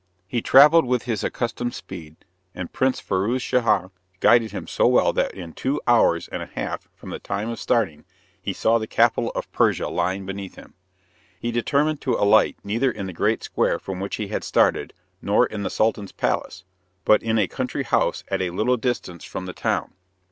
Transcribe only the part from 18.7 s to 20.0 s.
distance from the town.